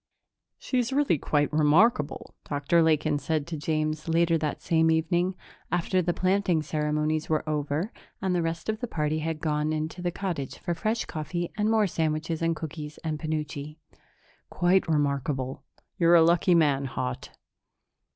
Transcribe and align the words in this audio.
"She's 0.57 0.91
really 0.91 1.19
quite 1.19 1.53
remarkable," 1.53 2.33
Dr. 2.49 2.81
Lakin 2.81 3.19
said 3.19 3.45
to 3.45 3.55
James 3.55 4.07
later 4.09 4.35
that 4.35 4.59
same 4.63 4.89
evening, 4.89 5.35
after 5.71 6.01
the 6.01 6.11
planting 6.11 6.63
ceremonies 6.63 7.29
were 7.29 7.47
over 7.47 7.93
and 8.19 8.33
the 8.33 8.41
rest 8.41 8.67
of 8.67 8.79
the 8.79 8.87
party 8.87 9.19
had 9.19 9.39
gone 9.41 9.71
into 9.71 10.01
the 10.01 10.09
cottage 10.09 10.57
for 10.57 10.73
fresh 10.73 11.05
coffee 11.05 11.51
and 11.55 11.69
more 11.69 11.85
sandwiches 11.85 12.41
and 12.41 12.55
cookies 12.55 12.97
and 13.03 13.19
penuche. 13.19 13.75
"Quite 14.49 14.87
remarkable. 14.87 15.61
You're 15.99 16.15
a 16.15 16.23
lucky 16.23 16.55
man, 16.55 16.85
Haut." 16.85 17.29